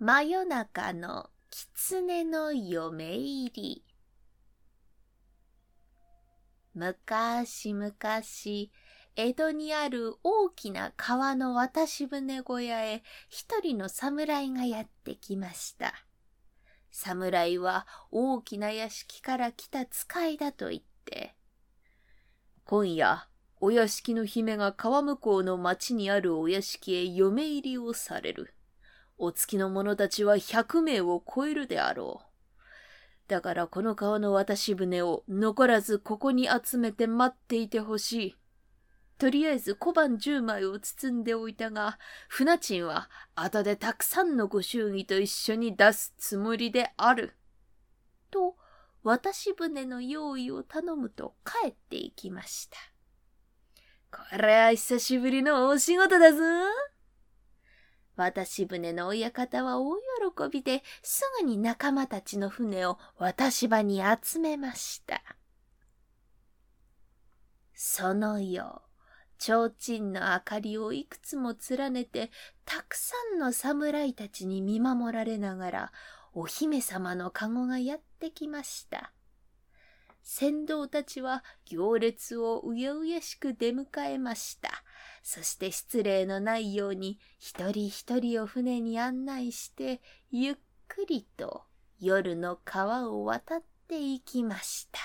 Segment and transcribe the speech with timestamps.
[0.00, 3.84] 真夜中の狐の嫁入り。
[6.72, 8.70] むかしむかし、
[9.16, 15.92] 江戸にある大きな川の渡し船小屋へ一人の侍がやってきました。
[16.92, 21.34] 侍は大きな屋敷から来た使いだと言って、
[22.64, 23.26] 今夜、
[23.60, 28.54] お屋敷の姫が川向こうの町にあるお屋敷へ嫁入りをされる。
[29.18, 32.28] お月の者たちは百名を超えるであろう。
[33.28, 38.36] だからこの川の渡し船を残らずここに集めて待っていてほしい。
[39.18, 47.34] とりあえず小判十枚を包んでおいたが、船賃は後でたくさんのご祝儀と一緒に出すつもりである。
[48.30, 48.56] と、
[49.02, 52.78] 渡し船の用意を頼むと帰っていきました。
[54.10, 56.38] これは久しぶりの大仕事だぞ。
[58.18, 60.02] 渡し船の親方は大喜
[60.50, 65.22] びですぐに仲間たちの船を渡し場に集めました。
[67.74, 68.66] その夜、
[69.38, 72.32] 提灯の明かりをいくつも連ねて、
[72.64, 75.92] たくさんの侍たちに見守られながら、
[76.34, 79.12] お姫様の籠がやってきました。
[80.22, 84.82] 船頭たちは行列をうやうやしく出迎えました。
[85.30, 90.56] そして失礼のないように一人一人を船に案内して、ゆっ
[90.88, 91.64] くりと
[92.00, 94.98] 夜の川を渡っていきました。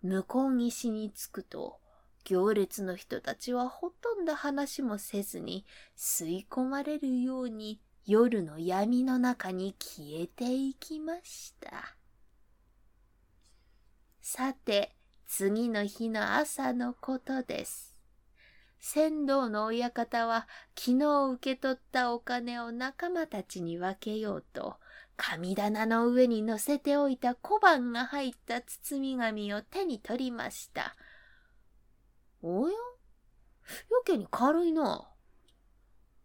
[0.00, 1.78] 向こう岸に着くと、
[2.24, 11.98] 行列の人たちはほとんど話もせずに吸い込まれるように夜の闇の中に消えていきました。
[14.22, 17.97] さて、次の日の朝のことです。
[18.90, 24.76] 船頭の親方は昨日受け取ったお金を仲間たちに分けようと、
[25.18, 30.96] 神棚の上に乗せておいた小判が入った包み紙を手に取りました。
[32.40, 32.72] おや？
[32.72, 32.78] や
[34.06, 35.06] けに軽いな。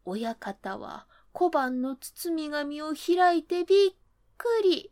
[0.06, 3.94] 親方は小判の包み紙を開いてびっ
[4.38, 4.90] くり。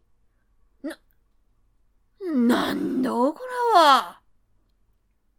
[2.22, 3.34] なんだこ
[3.74, 4.21] れは？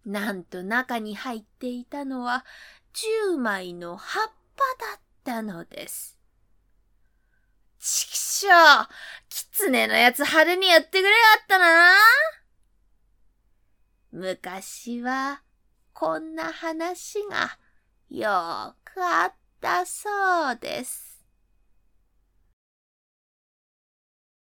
[0.04, 2.44] なんと中に入っていたのは
[2.92, 6.18] 十枚の葉っぱだったのです。
[7.78, 8.88] ちくしょう
[9.28, 11.94] 狐のやつ派手にやってくれやったな
[14.12, 15.42] 昔は
[15.92, 17.58] こんな話が
[18.08, 21.11] よくあったそうです。